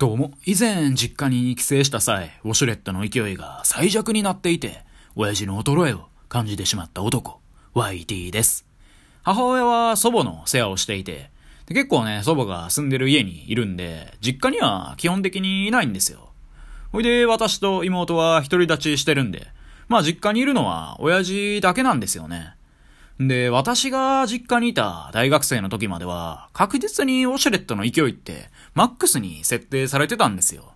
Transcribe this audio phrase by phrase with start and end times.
[0.00, 4.82] どうも、以前実家に帰省した際、ウォシュレットの勢いが最弱になっていて、
[5.14, 7.38] 親父の衰えを感じてしまった男、
[7.74, 8.64] YT です。
[9.22, 11.30] 母親は祖母の世話をしていて、
[11.66, 16.30] で結構ね、祖母が住んでる家にいるんで、実家には基本的にいないんですよ。
[16.92, 19.48] ほいで、私と妹は独り立ちしてるんで、
[19.88, 22.54] まあ実家にいるのは親父だけなんですよね。
[23.20, 30.72] で、私が実家にいた大学生の時までは、確実にウォシュレットの勢いって、マックスに設定されてたんですよ。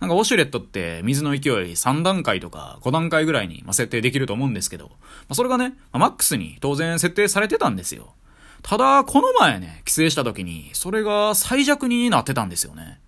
[0.00, 1.40] なんかウォシュレットって水の勢い
[1.72, 4.90] 3段階とか5段階ぐらいに設定できると思うんですけど、
[5.32, 8.12] それがね、マックスに当然設定されてたんですよ。
[8.62, 12.98] ただ、この前ね、帰省した時に、それが最弱になってたんですよね。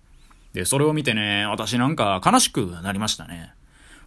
[0.53, 3.51] で、それを見てね、私なんか悲しくなりましたね。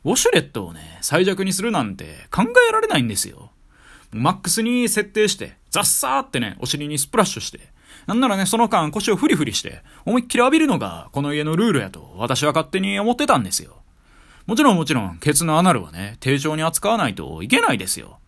[0.04, 3.50] ウォシュレットをね、最弱にするなんて考えられないんですよ。
[4.12, 7.60] マックスに設定して、ザッサーってね、お尻にスプラッシュして、
[8.06, 13.76] なんならね、その間腰をフリフリして、思いっきり浴びるのがこの家のルールやと私は勝手に思ってたんですよ。
[14.46, 18.18] もちろんもちろん、ケツのアナルはね、丁重に扱わないといけないですよ。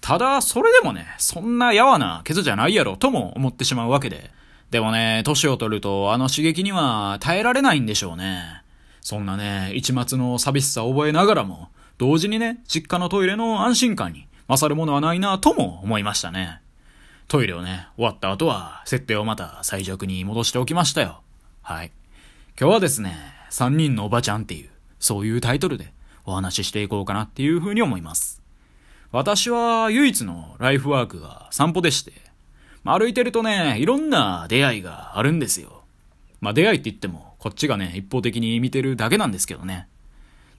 [0.00, 4.30] ただ、それでもね、そんなやわなケツじゃないやろとも思ってしまうわけで。
[4.70, 8.62] でもね、年を取るとあの刺激には耐えられないんでしょうね。
[9.00, 11.68] そんなね、一末の寂しさを覚えながらも、
[11.98, 16.60] 同時にね、実家のトイレの安心感に勝るものはないなとも思いましたね。
[17.28, 21.22] トイレをね、終わった後は、設定をまた最弱に戻しておきましたよ。
[21.62, 21.92] はい。
[22.60, 23.16] 今日はですね、
[23.50, 25.92] 3人のおばちゃんっていう、そういうタイトルで
[26.26, 28.42] お話ししていこうかなっていうふうに思います。
[29.10, 32.12] 私は唯一のライフワークが散歩でして、
[32.84, 35.82] ま歩いてるとね、いろんな出会いがあるんですよ。
[36.40, 39.88] まあ出会いって言っても、こっちがね、一方的に見てるだけなんですけどね。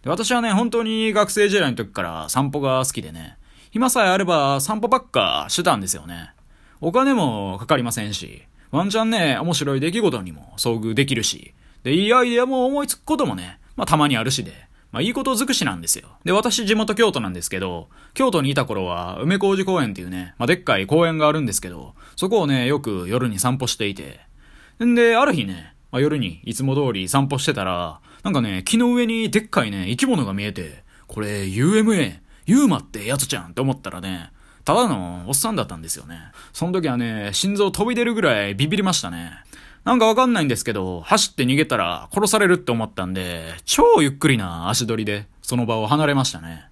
[0.03, 3.37] で私はね、本当に学生時代の時から散歩が好きでね、
[3.73, 6.35] 暇さえあれば散歩ばっかしてたんですよね。
[6.79, 14.51] お金もかかりませんし、ワンチャンね、面白い出来事にも遭遇できるし、で、いいアイデアも思いつくこともね、まあたまにあるしで、
[14.91, 16.07] まあいいこと尽くしなんですよ。
[16.23, 24.19] で、私地元京都なんですけど、京都にいた頃は梅小路公園っていうね、まあでっかい公園があるんですけど、そこをね、よく夜に散歩していて、
[24.85, 34.31] んで、ある日ね、まあ、夜にいつも通り散歩してたら、なんかね、木の上にでっかいね、生き物が見えて、これ UMA、ユーマってやつじゃんって思ったらね、
[34.65, 36.17] ただのおっさんだったんですよね。
[36.53, 39.31] その時はね、心臓飛び出るぐらいビビりましたね。
[39.83, 46.65] なんかわかんないんですけど、走って逃げたら殺されるって思ったんで、超ゆっくりな足取りでその場を離れましたね。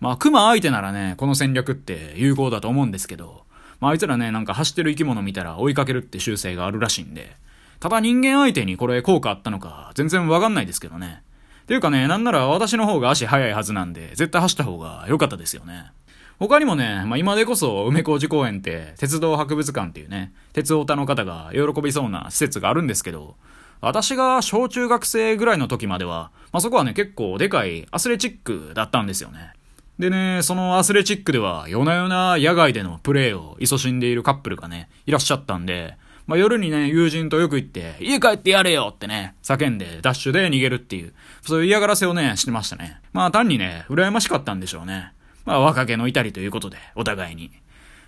[0.00, 3.44] まあ、熊相手ならね、この戦略って有効だと思うんですけど、
[3.80, 7.36] まあ、あいつらね、なんか走ってる生き物見たら追いかけるって習性があるらしいんで、
[7.80, 11.22] ただ人間相手にこれ効果あったのか全然わかんないですけどね。
[11.66, 15.92] ていうかね、なんなら私の方が足速いはずなんで、絶対走った方が良かったですよね。
[16.38, 23.36] 他にもね、まあ、今でこそ梅小路公園って鉄道博物館っていうね、鉄オタの方が喜びそうな施設があるんですけど、
[23.80, 29.52] 私が小中学生ぐらいの時までは、まあ、そこはね、結構でかいアスレチックだったんですよね。
[29.98, 35.96] でね、そのアスレチックでは夜な夜な野外でのプレイを勤しんでいるカップルがね、いらっしゃったんで、
[36.26, 41.12] まあ、夜にね、友人とよく行って、家帰ってやれよってね、叫んで、ダッシュで逃げるっていう、
[41.42, 43.00] そういう嫌がらせをね、してましたね。
[43.12, 45.12] まあ、単にね、羨ましかったんでしょうね。
[45.44, 47.50] まあ、若気の至りということで、お互いに。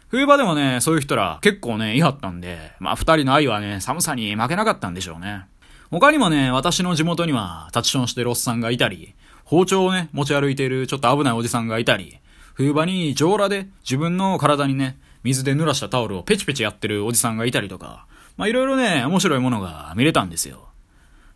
[0.08, 5.44] 冬場でもね、そういう人ら結構ね、いはったんで、まあ、二人の愛はね、寒さに負けなかったんでしょうね。
[5.90, 12.18] 他にもね、私の地元には、立ちションしてるおっさんがいたり、包丁をね、持ち歩いているちょっと危ないおじさんがいたり、
[12.54, 18.06] 冬場に上裸で自分の体にね、水で濡らしたタオルをペチペチやってるおじさんがいたりとか、
[18.36, 20.68] まあいろいろね、面白いものが見れたんですよ。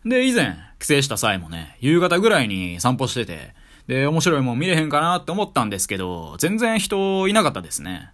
[0.05, 3.53] で、以前、帰省した際もね、夕方ぐらいに散歩してて、
[3.87, 8.11] で、面白いもん見れへんかなって思ったんですけど、全然人いなかったですね。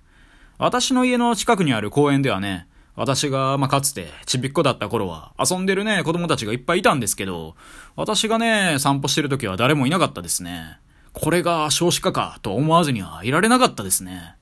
[0.57, 7.55] 私の家の近くにある公園ではね、私が、まあ、かつて、ちびっこだった頃は、遊んでるね、子供たちがいっぱいいたんですけど、
[7.95, 10.79] 私がね、散歩してる時は誰もいなかったですね。
[11.13, 14.36] これが少子化か、と思わずにはいられなかったですね。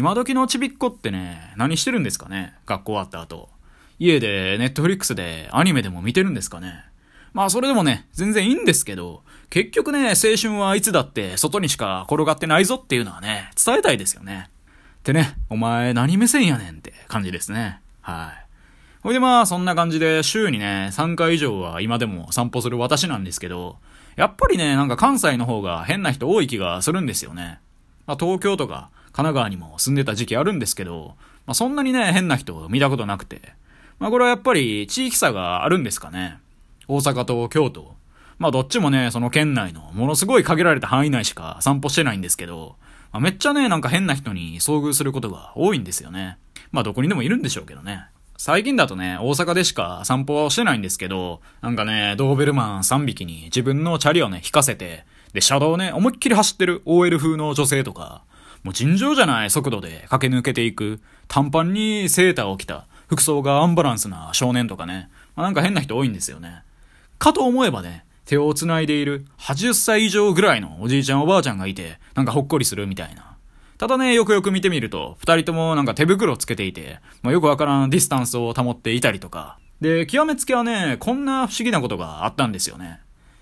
[0.00, 2.54] 今時のちびっこってね、何してるんですかね？
[2.64, 3.50] 学校終わった後。
[3.98, 6.86] 家でネットフリックスでアニメでも見てるんですかね？
[7.34, 14.48] まあそれでもね、全然いいんですけど、結局ね、青春はいつだって外にしか転がってないぞっていうのはね、伝えたいですよね。
[15.00, 17.80] ってね、お前何目線やねんって感じですね。
[18.00, 18.46] はい。
[19.02, 23.76] ほいでまあそんな感じで週にね、3回以上は今でも散歩する私なんですけど、
[24.16, 27.60] やっぱりね、なんか関西の方が変な人多い気がするんですよね。
[28.06, 31.14] まあ東京とか神奈川にも住んでた時期あるんですけど、
[31.46, 33.40] まあそんなにね、変な人見たことなくて、
[33.98, 36.38] まあこれはやっぱり地域差があるんですかね。
[36.88, 37.94] 大阪と京都。
[38.38, 42.76] まあどっちもね、その県内のものすごい限られた範囲内しか散歩してないんですけど、
[43.12, 46.38] まあ、めっちゃね、なんか変な人に遭遇することが多いんですよね。
[46.72, 48.04] まあどこにでもいるんでしょうけどね。
[48.36, 55.04] 最近だとね、大阪でしか散歩はしてないんですけど、なんかね、ドーベルマン3匹に自分のチャリをね、引かせて、
[55.34, 58.22] で、車道をね、思いっきり走ってる OL 風の女性とか、
[58.62, 66.62] もう尋常じゃない速度で駆け抜けていく、短パンにセーターを着た、服装がアンバランスな少年とかね、まあ、なんか変な人多いんですよね。
[67.18, 73.36] かと思えばね、手を繋いでいる80歳以上ぐらいのおじいちゃんおばあちゃんがいて、なんかほっこりするみたいな。
[73.78, 79.58] ただね、よくよく見てみると、二人ともなんか手袋つけていて、まあ、よくわからんディスタンスを保っていたりとか。
[79.80, 83.00] で、極めつけはね、こんな不思議なことがあったんですよね。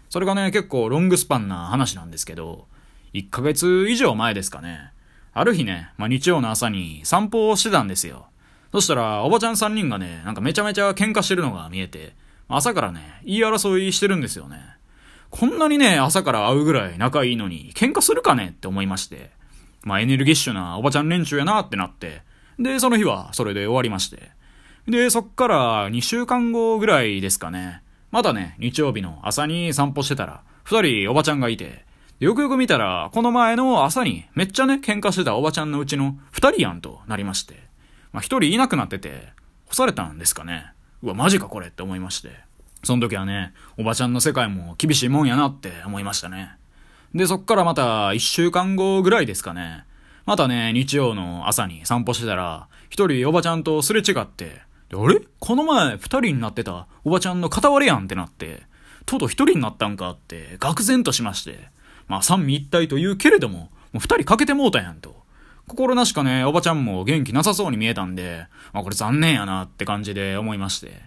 [0.09, 2.67] それがね、結構ロングスパンな話なんですけど、
[3.14, 4.93] 1ヶ月以上前ですかね。
[5.32, 8.26] ある日ね、まあ、日曜の朝に散歩をしてたんですよ。
[8.72, 12.14] そしたら、おばちゃん3人がね、なんかめちゃめちゃ喧嘩してるのが見えて、
[12.48, 14.58] 朝からね、言い争いしてるんですよね。
[15.30, 19.30] こんなにね、朝から会うぐらい仲いいのに、喧嘩するかねって思いまして。
[19.82, 22.22] まあエネルギッシュなおばちゃん連中やなってなって、
[22.58, 24.30] で、その日はそれで終わりまして。
[24.86, 27.82] で、そっから2週間後ぐらいですかね。
[28.10, 31.84] またね、日曜日の朝に散歩してたら、二人おばちゃんがいて、
[32.20, 37.62] よくよく見たら、この前の朝にめっちゃね、喧嘩してたおばちゃんのうちの二人やんとなりまして。
[38.12, 39.29] まあ一人いなくなってて、
[39.67, 40.73] 干されたんですかね。
[41.03, 42.32] うわ、マジかこれって思いまして。
[42.82, 46.56] その時はね、おばちゃんの世界も厳しいもんやなって思いましたね。
[47.15, 49.85] で、そっからまた一週間後ぐらいですかね。
[50.26, 54.62] またね、日曜の朝に散歩してたら、一人おばちゃんとすれ違って、
[54.93, 55.21] あれ？
[55.38, 58.62] この前二人になってたおばちゃんの片割れやんってなって、
[59.06, 61.71] とうとう一人になったんかって、愕然としまして。
[62.08, 65.16] まあ三位一体と言うけれども、もう二人かけてもうたやんと。
[65.66, 71.02] 心なしかね、おばちゃんも元気なさそうに見えたんで、まあこれ残念やなって感じで思いまして。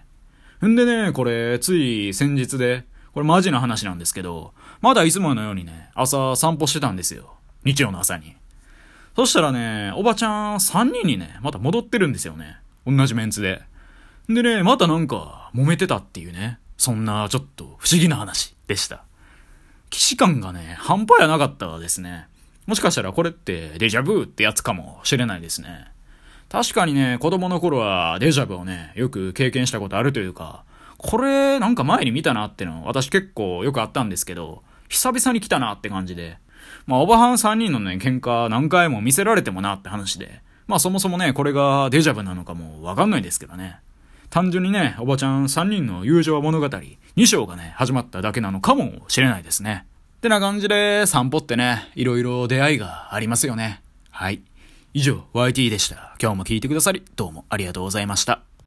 [0.66, 7.34] んでね、これ、つい先日で、これマジな話なんですけど、まだいつものようにね、朝散歩してたんですよ。
[7.64, 8.34] 日曜の朝に。
[9.14, 12.56] そしたらね、おばちゃん3人にね、また戻ってるんですよね。
[12.86, 13.62] 同じメンツで。
[14.28, 19.04] でね、またなんか揉めてたっていうね、そんなちょっと不思議な話でした。
[19.92, 22.26] 騎士感がね、半端やなかったですね。
[22.66, 25.92] もしかしたらこれってデジャブってやつかもしれないですね。
[26.48, 30.64] 確かにね、子供の頃はデジャブをね、よく経験したことあるというか、
[30.96, 36.38] これなんか前に見たなっての私結構よくあったんですけど、久々に来たなって感じで、
[36.86, 43.80] まあ、おばはん3人のね、喧嘩何回も見せられてもなって話で、まあそもそもね、これがデジャブなのかもわかんないですけどね。
[44.32, 49.84] 単純にね、おばちゃん3人の友情物語、2章がね、始まっただけなのかもしれないですね。
[50.16, 53.82] ってな感じで散歩ってね、いろいろ出会いがありますよね。
[54.08, 54.40] はい。
[54.94, 56.16] 以上、YT でした。
[56.18, 58.40] 今日も聞いてくださり、どうもありがとうございました。